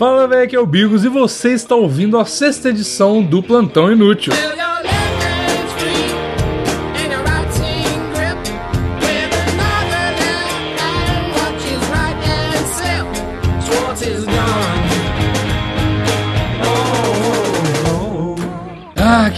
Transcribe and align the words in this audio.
Fala, 0.00 0.26
velho, 0.26 0.44
aqui 0.44 0.56
é 0.56 0.58
o 0.58 0.64
Bigos 0.64 1.04
e 1.04 1.10
você 1.10 1.52
está 1.52 1.74
ouvindo 1.74 2.16
a 2.16 2.24
sexta 2.24 2.70
edição 2.70 3.22
do 3.22 3.42
Plantão 3.42 3.92
Inútil. 3.92 4.32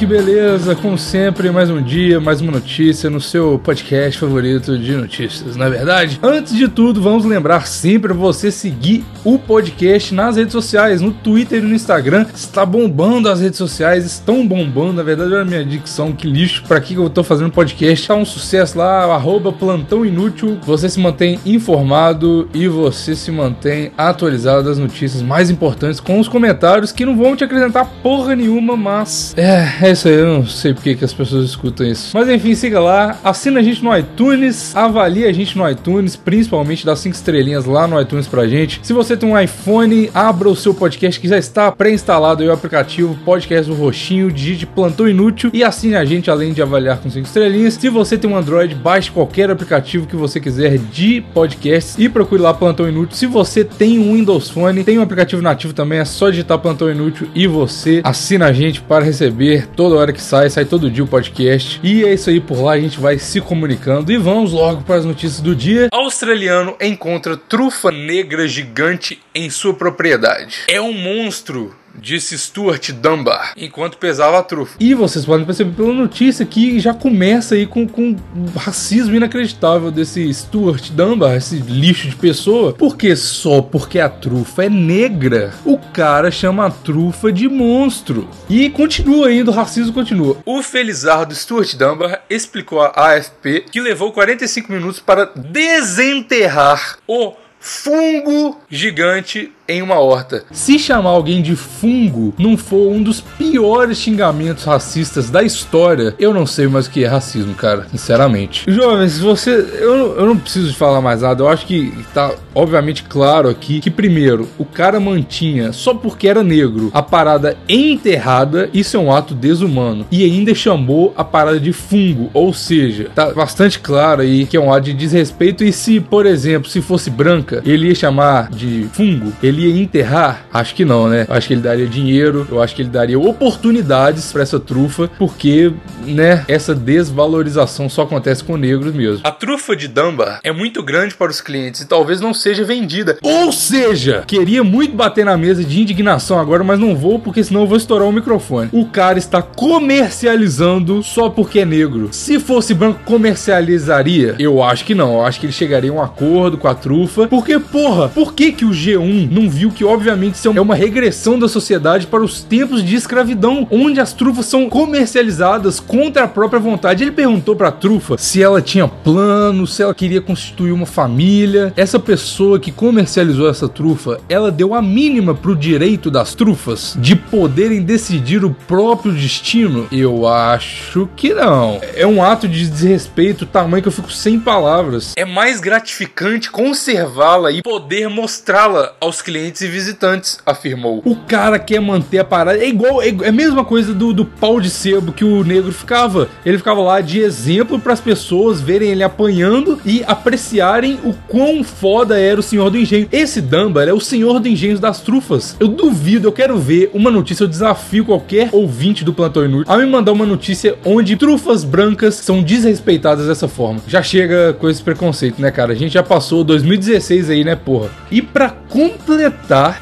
Que 0.02 0.06
beleza! 0.06 0.74
Como 0.74 0.98
sempre, 0.98 1.48
mais 1.52 1.70
um 1.70 1.80
dia, 1.80 2.18
mais 2.18 2.40
uma 2.40 2.50
notícia 2.50 3.08
no 3.08 3.20
seu 3.20 3.56
podcast 3.56 4.18
favorito 4.18 4.76
de 4.76 4.96
notícias, 4.96 5.54
na 5.54 5.66
é 5.66 5.70
verdade? 5.70 6.18
Antes 6.20 6.56
de 6.56 6.66
tudo, 6.66 7.00
vamos 7.00 7.24
lembrar 7.24 7.68
sempre 7.68 8.12
você 8.12 8.50
seguir 8.50 9.04
o 9.24 9.38
podcast 9.38 10.12
nas 10.12 10.36
redes 10.36 10.50
sociais, 10.50 11.00
no 11.00 11.12
Twitter 11.12 11.60
e 11.60 11.62
no 11.62 11.72
Instagram. 11.72 12.26
Está 12.34 12.66
bombando 12.66 13.28
as 13.28 13.40
redes 13.40 13.56
sociais, 13.56 14.04
estão 14.04 14.44
bombando. 14.44 14.94
Na 14.94 15.04
verdade, 15.04 15.34
olha 15.34 15.42
a 15.42 15.44
minha 15.44 15.64
dicção, 15.64 16.10
que 16.10 16.26
lixo. 16.26 16.64
Pra 16.66 16.80
que 16.80 16.94
eu 16.94 17.08
tô 17.08 17.22
fazendo 17.22 17.52
podcast? 17.52 18.08
Tá 18.08 18.16
um 18.16 18.24
sucesso 18.24 18.78
lá, 18.78 19.04
arroba 19.04 19.52
plantão 19.52 20.04
inútil. 20.04 20.58
Você 20.62 20.88
se 20.88 20.98
mantém 20.98 21.38
informado 21.46 22.48
e 22.52 22.66
você 22.66 23.14
se 23.14 23.30
mantém 23.30 23.92
atualizado 23.96 24.64
das 24.64 24.78
notícias 24.78 25.22
mais 25.22 25.48
importantes 25.48 26.00
com 26.00 26.18
os 26.18 26.26
comentários 26.26 26.90
que 26.90 27.06
não 27.06 27.16
vão 27.16 27.36
te 27.36 27.44
acrescentar 27.44 27.88
porra 28.02 28.34
nenhuma, 28.34 28.76
mas. 28.76 29.32
É, 29.36 29.90
é 29.90 29.91
isso 29.92 30.08
aí, 30.08 30.14
eu 30.14 30.26
não 30.26 30.46
sei 30.46 30.74
porque 30.74 30.94
que 30.94 31.04
as 31.04 31.12
pessoas 31.12 31.44
escutam 31.44 31.86
isso. 31.86 32.10
Mas 32.14 32.28
enfim, 32.28 32.54
siga 32.54 32.80
lá, 32.80 33.18
assina 33.22 33.60
a 33.60 33.62
gente 33.62 33.82
no 33.82 33.96
iTunes, 33.96 34.74
avalie 34.74 35.24
a 35.24 35.32
gente 35.32 35.56
no 35.56 35.68
iTunes, 35.68 36.16
principalmente 36.16 36.84
dá 36.84 36.96
cinco 36.96 37.14
estrelinhas 37.14 37.64
lá 37.64 37.86
no 37.86 38.00
iTunes 38.00 38.26
pra 38.26 38.46
gente. 38.46 38.80
Se 38.82 38.92
você 38.92 39.16
tem 39.16 39.28
um 39.28 39.38
iPhone, 39.38 40.10
abra 40.14 40.48
o 40.48 40.56
seu 40.56 40.74
podcast 40.74 41.20
que 41.20 41.28
já 41.28 41.38
está 41.38 41.70
pré-instalado 41.70 42.42
aí 42.42 42.48
o 42.48 42.52
aplicativo 42.52 43.16
Podcast 43.24 43.70
do 43.70 43.76
Roxinho, 43.76 44.30
digite 44.30 44.66
Plantão 44.66 45.08
Inútil 45.08 45.50
e 45.52 45.62
assine 45.62 45.94
a 45.94 46.04
gente 46.04 46.30
além 46.30 46.52
de 46.52 46.62
avaliar 46.62 46.98
com 46.98 47.10
cinco 47.10 47.26
estrelinhas. 47.26 47.74
Se 47.74 47.88
você 47.88 48.16
tem 48.16 48.30
um 48.30 48.36
Android, 48.36 48.74
baixe 48.74 49.10
qualquer 49.10 49.50
aplicativo 49.50 50.06
que 50.06 50.16
você 50.16 50.40
quiser 50.40 50.78
de 50.78 51.20
podcasts 51.32 51.96
e 51.98 52.08
procure 52.08 52.40
lá 52.40 52.54
Plantão 52.54 52.88
Inútil. 52.88 53.16
Se 53.16 53.26
você 53.26 53.64
tem 53.64 53.98
um 53.98 54.14
Windows 54.14 54.50
Phone, 54.50 54.84
tem 54.84 54.98
um 54.98 55.02
aplicativo 55.02 55.42
nativo 55.42 55.72
também, 55.72 55.98
é 55.98 56.04
só 56.04 56.30
digitar 56.30 56.58
Plantão 56.58 56.90
Inútil 56.90 57.28
e 57.34 57.46
você 57.46 58.00
assina 58.04 58.46
a 58.46 58.52
gente 58.52 58.80
para 58.80 59.04
receber 59.04 59.66
toda 59.74 59.96
hora 59.96 60.12
que 60.12 60.20
sai, 60.20 60.50
sai 60.50 60.64
todo 60.64 60.90
dia 60.90 61.04
o 61.04 61.06
podcast. 61.06 61.80
E 61.82 62.04
é 62.04 62.14
isso 62.14 62.30
aí, 62.30 62.40
por 62.40 62.62
lá 62.62 62.72
a 62.72 62.80
gente 62.80 63.00
vai 63.00 63.18
se 63.18 63.40
comunicando 63.40 64.12
e 64.12 64.16
vamos 64.16 64.52
logo 64.52 64.82
para 64.82 64.96
as 64.96 65.04
notícias 65.04 65.40
do 65.40 65.54
dia. 65.54 65.88
Australiano 65.92 66.76
encontra 66.80 67.36
trufa 67.36 67.90
negra 67.90 68.46
gigante 68.46 69.20
em 69.34 69.50
sua 69.50 69.74
propriedade. 69.74 70.62
É 70.68 70.80
um 70.80 70.92
monstro 70.92 71.74
disse 71.94 72.38
Stuart 72.38 72.90
Dunbar, 72.92 73.52
enquanto 73.56 73.98
pesava 73.98 74.38
a 74.38 74.42
trufa. 74.42 74.76
E 74.80 74.94
vocês 74.94 75.24
podem 75.24 75.46
perceber 75.46 75.72
pela 75.72 75.92
notícia 75.92 76.44
que 76.44 76.80
já 76.80 76.94
começa 76.94 77.54
aí 77.54 77.66
com, 77.66 77.86
com 77.86 78.16
racismo 78.56 79.14
inacreditável 79.14 79.90
desse 79.90 80.32
Stuart 80.32 80.90
Dunbar, 80.90 81.36
esse 81.36 81.56
lixo 81.56 82.08
de 82.08 82.16
pessoa. 82.16 82.72
Porque 82.72 83.14
só 83.16 83.62
porque 83.62 83.98
a 83.98 84.08
trufa 84.08 84.64
é 84.64 84.68
negra, 84.68 85.52
o 85.64 85.78
cara 85.78 86.30
chama 86.30 86.66
a 86.66 86.70
trufa 86.70 87.32
de 87.32 87.48
monstro. 87.48 88.28
E 88.48 88.70
continua 88.70 89.28
ainda, 89.28 89.50
o 89.50 89.54
racismo 89.54 89.92
continua. 89.92 90.38
O 90.44 90.62
felizardo 90.62 91.34
Stuart 91.34 91.74
Dunbar 91.74 92.22
explicou 92.28 92.80
à 92.80 92.92
AFP 93.12 93.66
que 93.70 93.80
levou 93.80 94.12
45 94.12 94.72
minutos 94.72 95.00
para 95.00 95.26
desenterrar 95.34 96.98
o 97.06 97.34
fungo 97.62 98.60
gigante 98.68 99.52
em 99.68 99.82
uma 99.82 99.98
horta. 99.98 100.44
Se 100.50 100.78
chamar 100.78 101.10
alguém 101.10 101.42
de 101.42 101.56
fungo 101.56 102.34
não 102.38 102.56
for 102.56 102.92
um 102.92 103.02
dos 103.02 103.20
piores 103.20 103.98
xingamentos 103.98 104.64
racistas 104.64 105.30
da 105.30 105.42
história, 105.42 106.14
eu 106.18 106.34
não 106.34 106.46
sei 106.46 106.66
mais 106.66 106.86
o 106.86 106.90
que 106.90 107.04
é 107.04 107.08
racismo, 107.08 107.54
cara, 107.54 107.86
sinceramente. 107.90 108.64
Jovens, 108.68 109.18
você. 109.18 109.50
Eu, 109.50 110.16
eu 110.16 110.26
não 110.26 110.36
preciso 110.36 110.68
de 110.68 110.76
falar 110.76 111.00
mais 111.00 111.22
nada, 111.22 111.42
eu 111.42 111.48
acho 111.48 111.66
que 111.66 111.92
tá 112.12 112.32
obviamente 112.54 113.04
claro 113.04 113.48
aqui 113.48 113.80
que, 113.80 113.90
primeiro, 113.90 114.48
o 114.58 114.64
cara 114.64 115.00
mantinha, 115.00 115.72
só 115.72 115.94
porque 115.94 116.28
era 116.28 116.42
negro, 116.42 116.90
a 116.92 117.02
parada 117.02 117.56
enterrada, 117.68 118.68
isso 118.72 118.96
é 118.96 119.00
um 119.00 119.12
ato 119.12 119.34
desumano. 119.34 120.06
E 120.10 120.24
ainda 120.24 120.54
chamou 120.54 121.12
a 121.16 121.24
parada 121.24 121.58
de 121.58 121.72
fungo, 121.72 122.30
ou 122.34 122.52
seja, 122.52 123.10
tá 123.14 123.32
bastante 123.32 123.78
claro 123.78 124.22
aí 124.22 124.46
que 124.46 124.56
é 124.56 124.60
um 124.60 124.72
ato 124.72 124.86
de 124.86 124.94
desrespeito. 124.94 125.64
E 125.64 125.72
se, 125.72 126.00
por 126.00 126.26
exemplo, 126.26 126.68
se 126.68 126.80
fosse 126.80 127.10
branca, 127.10 127.62
ele 127.64 127.88
ia 127.88 127.94
chamar 127.94 128.50
de 128.50 128.86
fungo, 128.92 129.32
ele 129.42 129.51
ia 129.60 129.82
enterrar? 129.82 130.46
Acho 130.52 130.74
que 130.74 130.84
não, 130.84 131.08
né? 131.08 131.26
Eu 131.28 131.34
acho 131.34 131.46
que 131.46 131.54
ele 131.54 131.60
daria 131.60 131.86
dinheiro, 131.86 132.46
eu 132.50 132.62
acho 132.62 132.74
que 132.74 132.82
ele 132.82 132.88
daria 132.88 133.18
oportunidades 133.18 134.32
para 134.32 134.42
essa 134.42 134.58
trufa, 134.58 135.10
porque, 135.18 135.72
né, 136.06 136.44
essa 136.48 136.74
desvalorização 136.74 137.88
só 137.88 138.02
acontece 138.02 138.42
com 138.42 138.56
negros 138.56 138.94
mesmo. 138.94 139.20
A 139.24 139.30
trufa 139.30 139.76
de 139.76 139.88
Dunbar 139.88 140.40
é 140.42 140.52
muito 140.52 140.82
grande 140.82 141.14
para 141.14 141.30
os 141.30 141.40
clientes 141.40 141.80
e 141.80 141.86
talvez 141.86 142.20
não 142.20 142.32
seja 142.34 142.64
vendida. 142.64 143.18
Ou 143.22 143.52
seja, 143.52 144.24
queria 144.26 144.64
muito 144.64 144.94
bater 144.94 145.24
na 145.24 145.36
mesa 145.36 145.64
de 145.64 145.80
indignação 145.80 146.38
agora, 146.38 146.64
mas 146.64 146.78
não 146.78 146.96
vou 146.96 147.18
porque 147.18 147.42
senão 147.44 147.62
eu 147.62 147.66
vou 147.66 147.76
estourar 147.76 148.08
o 148.08 148.12
microfone. 148.12 148.68
O 148.72 148.86
cara 148.86 149.18
está 149.18 149.42
comercializando 149.42 151.02
só 151.02 151.28
porque 151.28 151.60
é 151.60 151.64
negro. 151.64 152.08
Se 152.12 152.38
fosse 152.38 152.74
branco, 152.74 153.00
comercializaria? 153.04 154.36
Eu 154.38 154.62
acho 154.62 154.84
que 154.84 154.94
não. 154.94 155.14
Eu 155.14 155.24
acho 155.24 155.40
que 155.40 155.46
ele 155.46 155.52
chegaria 155.52 155.90
a 155.90 155.94
um 155.94 156.02
acordo 156.02 156.56
com 156.56 156.68
a 156.68 156.74
trufa. 156.74 157.26
Porque, 157.28 157.58
porra, 157.58 158.08
por 158.08 158.34
que 158.34 158.52
que 158.52 158.64
o 158.64 158.70
G1 158.70 159.30
não 159.30 159.41
viu 159.48 159.70
que, 159.70 159.84
obviamente, 159.84 160.34
isso 160.34 160.48
é 160.48 160.60
uma 160.60 160.74
regressão 160.74 161.38
da 161.38 161.48
sociedade 161.48 162.06
para 162.06 162.22
os 162.22 162.42
tempos 162.42 162.84
de 162.84 162.94
escravidão, 162.94 163.66
onde 163.70 164.00
as 164.00 164.12
trufas 164.12 164.46
são 164.46 164.68
comercializadas 164.68 165.80
contra 165.80 166.24
a 166.24 166.28
própria 166.28 166.60
vontade? 166.60 167.02
Ele 167.02 167.12
perguntou 167.12 167.56
pra 167.56 167.70
trufa 167.70 168.16
se 168.18 168.42
ela 168.42 168.60
tinha 168.60 168.88
plano, 168.88 169.66
se 169.66 169.82
ela 169.82 169.94
queria 169.94 170.20
constituir 170.20 170.72
uma 170.72 170.86
família. 170.86 171.72
Essa 171.76 171.98
pessoa 171.98 172.58
que 172.58 172.72
comercializou 172.72 173.48
essa 173.48 173.68
trufa, 173.68 174.20
ela 174.28 174.50
deu 174.50 174.74
a 174.74 174.82
mínima 174.82 175.34
pro 175.34 175.56
direito 175.56 176.10
das 176.10 176.34
trufas 176.34 176.96
de 176.98 177.16
poderem 177.16 177.82
decidir 177.82 178.44
o 178.44 178.50
próprio 178.50 179.12
destino? 179.12 179.86
Eu 179.90 180.26
acho 180.26 181.08
que 181.16 181.34
não. 181.34 181.80
É 181.94 182.06
um 182.06 182.22
ato 182.22 182.48
de 182.48 182.68
desrespeito 182.68 183.46
tamanho 183.46 183.82
que 183.82 183.88
eu 183.88 183.92
fico 183.92 184.12
sem 184.12 184.38
palavras. 184.38 185.12
É 185.16 185.24
mais 185.24 185.60
gratificante 185.60 186.50
conservá-la 186.50 187.50
e 187.50 187.62
poder 187.62 188.08
mostrá-la 188.08 188.94
aos 189.00 189.20
clientes 189.20 189.31
e 189.60 189.66
visitantes, 189.68 190.38
afirmou. 190.44 191.02
O 191.04 191.16
cara 191.16 191.58
quer 191.58 191.80
manter 191.80 192.18
a 192.18 192.24
parada. 192.24 192.58
É 192.58 192.68
igual, 192.68 193.00
é 193.00 193.12
é 193.22 193.28
a 193.28 193.32
mesma 193.32 193.64
coisa 193.64 193.92
do, 193.92 194.12
do 194.12 194.24
pau 194.24 194.60
de 194.60 194.70
sebo 194.70 195.12
que 195.12 195.24
o 195.24 195.44
negro 195.44 195.72
ficava. 195.72 196.28
Ele 196.44 196.56
ficava 196.56 196.80
lá 196.80 197.00
de 197.00 197.20
exemplo 197.20 197.78
para 197.78 197.92
as 197.92 198.00
pessoas 198.00 198.60
verem 198.60 198.90
ele 198.90 199.02
apanhando 199.02 199.78
e 199.84 200.02
apreciarem 200.06 200.98
o 201.04 201.12
quão 201.28 201.62
foda 201.62 202.18
era 202.18 202.40
o 202.40 202.42
senhor 202.42 202.70
do 202.70 202.78
engenho. 202.78 203.08
Esse 203.12 203.40
Dunbar 203.40 203.88
é 203.88 203.92
o 203.92 204.00
senhor 204.00 204.40
do 204.40 204.48
engenho 204.48 204.78
das 204.78 205.00
trufas. 205.00 205.56
Eu 205.60 205.68
duvido, 205.68 206.28
eu 206.28 206.32
quero 206.32 206.58
ver 206.58 206.90
uma 206.94 207.10
notícia, 207.10 207.44
eu 207.44 207.48
desafio 207.48 208.04
qualquer 208.04 208.48
ouvinte 208.52 209.04
do 209.04 209.12
Plantão 209.12 209.44
Inútil 209.44 209.72
a 209.72 209.76
me 209.76 209.86
mandar 209.86 210.12
uma 210.12 210.26
notícia 210.26 210.76
onde 210.84 211.16
trufas 211.16 211.64
brancas 211.64 212.14
são 212.14 212.42
desrespeitadas 212.42 213.26
dessa 213.26 213.48
forma. 213.48 213.80
Já 213.86 214.02
chega 214.02 214.52
com 214.54 214.68
esse 214.68 214.82
preconceito, 214.82 215.40
né, 215.40 215.50
cara? 215.50 215.72
A 215.72 215.76
gente 215.76 215.92
já 215.92 216.02
passou 216.02 216.44
2016 216.44 217.30
aí, 217.30 217.44
né, 217.44 217.56
porra? 217.56 217.90
E 218.10 218.22
pra 218.22 218.50
completar, 218.50 219.21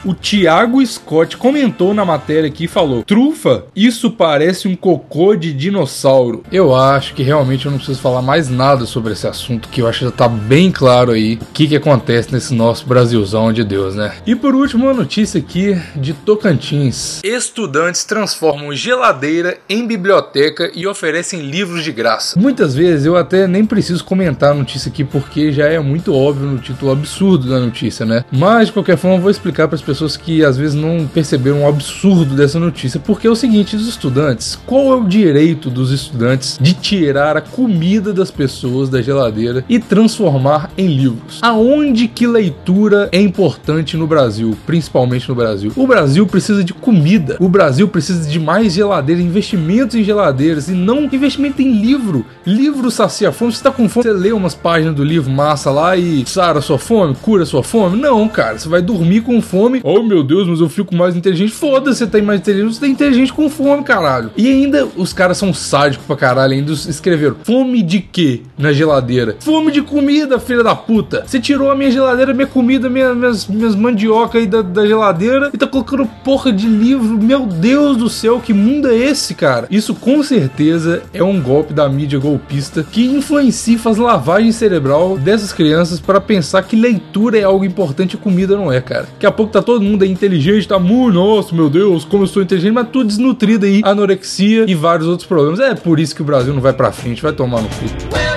o 0.04 0.14
Thiago 0.14 0.84
Scott 0.84 1.36
comentou 1.36 1.94
na 1.94 2.04
matéria 2.04 2.48
aqui 2.48 2.64
e 2.64 2.68
falou: 2.68 3.02
Trufa, 3.02 3.64
isso 3.74 4.10
parece 4.10 4.68
um 4.68 4.76
cocô 4.76 5.34
de 5.34 5.52
dinossauro. 5.52 6.42
Eu 6.50 6.74
acho 6.74 7.14
que 7.14 7.22
realmente 7.22 7.66
eu 7.66 7.70
não 7.70 7.78
preciso 7.78 8.00
falar 8.00 8.22
mais 8.22 8.48
nada 8.48 8.86
sobre 8.86 9.12
esse 9.12 9.26
assunto, 9.26 9.68
que 9.68 9.80
eu 9.82 9.88
acho 9.88 10.00
que 10.00 10.04
já 10.06 10.10
tá 10.10 10.28
bem 10.28 10.70
claro 10.70 11.12
aí 11.12 11.34
o 11.34 11.52
que, 11.52 11.68
que 11.68 11.76
acontece 11.76 12.32
nesse 12.32 12.54
nosso 12.54 12.86
Brasilzão 12.86 13.52
de 13.52 13.64
Deus, 13.64 13.94
né? 13.94 14.12
E 14.26 14.34
por 14.34 14.54
último, 14.54 14.84
uma 14.86 14.94
notícia 14.94 15.38
aqui 15.38 15.80
de 15.96 16.12
Tocantins: 16.12 17.20
Estudantes 17.22 18.04
transformam 18.04 18.72
geladeira 18.75 19.58
em 19.69 19.86
biblioteca 19.86 20.70
e 20.75 20.86
oferecem 20.86 21.40
livros 21.40 21.84
de 21.84 21.93
graça. 21.93 22.38
Muitas 22.38 22.75
vezes 22.75 23.06
eu 23.06 23.16
até 23.16 23.46
nem 23.46 23.64
preciso 23.64 24.04
comentar 24.04 24.52
a 24.52 24.54
notícia 24.54 24.90
aqui 24.90 25.04
porque 25.04 25.52
já 25.52 25.66
é 25.66 25.78
muito 25.78 26.14
óbvio 26.14 26.46
no 26.46 26.58
título 26.58 26.93
absurdo 26.93 27.48
da 27.48 27.58
notícia, 27.58 28.04
né? 28.04 28.25
Mas 28.31 28.69
de 28.69 28.72
qualquer 28.72 28.96
forma 28.96 29.16
eu 29.16 29.20
vou 29.20 29.30
explicar 29.31 29.69
para 29.69 29.77
as 29.77 29.82
pessoas 29.82 30.17
que 30.17 30.44
às 30.44 30.56
vezes 30.56 30.75
não 30.75 31.06
perceberam 31.06 31.62
o 31.62 31.69
absurdo 31.69 32.35
dessa 32.35 32.59
notícia, 32.59 33.00
porque 33.00 33.27
é 33.27 33.31
o 33.31 33.37
seguinte, 33.37 33.77
os 33.77 33.88
estudantes, 33.88 34.59
qual 34.67 34.93
é 34.93 34.97
o 34.97 35.05
direito 35.05 35.71
dos 35.71 35.91
estudantes 35.91 36.59
de 36.61 36.75
tirar 36.75 37.37
a 37.37 37.41
comida 37.41 38.12
das 38.12 38.31
pessoas 38.31 38.88
da 38.88 39.03
geladeira 39.03 39.65
e 39.69 39.79
transformar 39.79 40.71
em 40.77 40.87
livros? 40.87 41.41
Aonde 41.43 42.09
que 42.09 42.27
leitura 42.27 43.09
é 43.12 43.21
importante 43.21 43.97
no 43.97 44.06
Brasil, 44.06 44.56
principalmente 44.67 45.29
no 45.29 45.35
Brasil? 45.35 45.73
O 45.77 45.87
Brasil 45.87 46.27
precisa 46.27 46.62
de 46.62 46.73
comida. 46.73 47.37
O 47.41 47.49
Brasil 47.49 47.88
precisa 47.88 48.29
de 48.29 48.38
mais 48.38 48.73
geladeiras, 48.73 49.25
investimentos 49.25 49.97
em 49.97 50.05
geladeiras 50.05 50.69
e 50.69 50.73
não 50.73 51.05
investimento 51.05 51.62
em 51.62 51.81
livro. 51.81 52.25
Livro 52.47 52.91
sacia 52.91 53.29
a 53.29 53.32
fome. 53.32 53.53
Você 53.53 53.62
tá 53.62 53.71
com 53.71 53.88
fome, 53.88 54.05
você 54.05 54.12
lê 54.12 54.32
umas 54.32 54.55
páginas 54.55 54.94
do 54.94 55.05
livro 55.05 55.31
massa 55.31 55.71
lá 55.71 55.97
e 55.97 56.25
sara 56.27 56.61
sua 56.61 56.79
fome, 56.79 57.15
cura 57.15 57.44
sua 57.44 57.62
fome? 57.62 58.00
Não, 58.00 58.29
cara. 58.29 58.59
Você 58.59 58.69
vai 58.69 58.82
dormir 58.82 59.19
com 59.20 59.40
fome. 59.40 59.81
Oh 59.82 60.02
meu 60.02 60.22
Deus, 60.22 60.46
mas 60.46 60.61
eu 60.61 60.69
fico 60.69 60.94
mais 60.94 61.17
inteligente. 61.17 61.52
Foda-se, 61.52 61.99
você 61.99 62.06
tá 62.06 62.20
mais 62.22 62.40
inteligente, 62.40 62.75
você 62.75 62.81
tá 62.81 62.87
inteligente 62.87 63.32
com 63.32 63.49
fome, 63.49 63.82
caralho. 63.82 64.31
E 64.37 64.49
ainda 64.49 64.87
os 64.96 65.12
caras 65.12 65.38
são 65.38 65.52
sádicos 65.52 66.06
pra 66.06 66.17
caralho, 66.17 66.52
ainda 66.52 66.72
escreveram 66.72 67.37
fome 67.43 67.82
de 67.82 68.00
quê 68.00 68.43
na 68.58 68.72
geladeira? 68.72 69.37
Fome 69.40 69.72
de 69.72 69.82
comida, 69.82 70.38
filha 70.38 70.62
da 70.62 70.75
puta. 70.75 71.25
Você 71.26 71.40
tirou 71.40 71.70
a 71.70 71.75
minha 71.75 71.90
geladeira, 71.90 72.34
minha 72.34 72.46
comida, 72.46 72.88
minha, 72.88 73.14
minhas, 73.14 73.46
minhas 73.46 73.75
mandioca 73.75 74.38
aí 74.38 74.46
da, 74.46 74.62
da 74.62 74.87
geladeira 74.87 75.50
e 75.52 75.58
tá 75.58 75.67
colocando 75.67 76.06
porra 76.25 76.52
de 76.52 76.67
livro. 76.67 77.19
Meu 77.19 77.46
Deus 77.46 77.96
do 77.96 78.08
céu, 78.08 78.40
que 78.40 78.52
mundo 78.52 78.88
é 78.88 78.94
esse, 78.94 79.34
cara? 79.34 79.67
Isso 79.70 79.94
com 79.94 80.22
certeza 80.22 81.02
é 81.12 81.22
um 81.22 81.40
golpe 81.40 81.72
da 81.72 81.88
mídia 81.88 82.19
golpista 82.19 82.82
que 82.82 83.05
influencia 83.05 83.70
faz 83.78 83.96
lavagem 83.96 84.52
cerebral 84.52 85.17
dessas 85.17 85.52
crianças 85.52 86.00
para 86.00 86.20
pensar 86.20 86.62
que 86.62 86.76
leitura 86.76 87.38
é 87.38 87.43
algo 87.43 87.64
importante 87.64 88.14
e 88.14 88.17
comida 88.19 88.56
não 88.56 88.72
é, 88.72 88.81
cara. 88.81 89.06
Daqui 89.12 89.26
a 89.26 89.30
pouco 89.30 89.52
tá 89.52 89.60
todo 89.60 89.82
mundo 89.82 90.02
aí 90.02 90.10
inteligente, 90.10 90.66
tá 90.66 90.78
muito, 90.78 91.14
nossa, 91.14 91.54
meu 91.54 91.68
Deus, 91.68 92.04
como 92.04 92.22
eu 92.22 92.26
sou 92.26 92.42
inteligente, 92.42 92.72
mas 92.72 92.88
tudo 92.90 93.06
desnutrido 93.08 93.66
aí, 93.66 93.82
anorexia 93.84 94.64
e 94.66 94.74
vários 94.74 95.06
outros 95.06 95.28
problemas. 95.28 95.60
É 95.60 95.74
por 95.74 96.00
isso 96.00 96.14
que 96.14 96.22
o 96.22 96.24
Brasil 96.24 96.54
não 96.54 96.60
vai 96.60 96.72
pra 96.72 96.90
frente, 96.90 97.22
vai 97.22 97.32
tomar 97.32 97.60
no 97.60 97.68
cu. 97.68 98.30